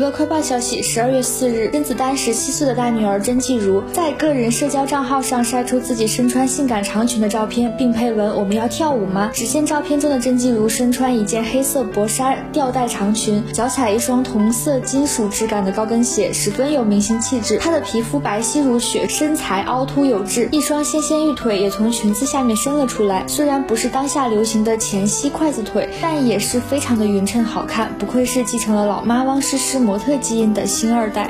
[0.00, 17.58] 娱乐快报消息：十二月四日，甄子丹十七岁的大女儿甄继如在个人社交账号上晒出自己身穿性感长裙的照片，并配文“我们要跳舞吗？”只见照片中的甄继如身穿一件黑色薄纱吊带长裙，脚踩一双同色金属质感的高跟鞋，十分有明星气质。
[17.58, 23.22] 她的皮肤白皙如雪，身材凹凸有致，一双纤纤玉腿也从裙子下面伸了出来。
[23.26, 31.28] 虽然不是当下流行的前膝筷子腿，但也是非常的匀称好看，不愧是继承了老妈汪诗诗模特基因的新二代。